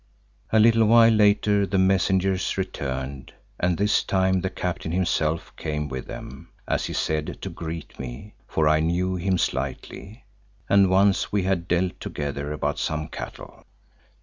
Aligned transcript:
A 0.51 0.59
little 0.59 0.85
while 0.87 1.11
later 1.11 1.67
the 1.67 1.77
messengers 1.77 2.57
returned 2.57 3.33
and 3.59 3.77
this 3.77 4.01
time 4.03 4.41
the 4.41 4.49
captain 4.49 4.91
himself 4.91 5.55
came 5.57 5.87
with 5.89 6.07
them, 6.07 6.49
as 6.67 6.85
he 6.85 6.93
said 6.93 7.37
to 7.43 7.49
greet 7.51 7.99
me, 7.99 8.33
for 8.47 8.67
I 8.67 8.79
knew 8.79 9.15
him 9.15 9.37
slightly 9.37 10.25
and 10.67 10.89
once 10.89 11.31
we 11.31 11.43
had 11.43 11.67
dealt 11.67 11.99
together 11.99 12.51
about 12.51 12.79
some 12.79 13.09
cattle. 13.09 13.63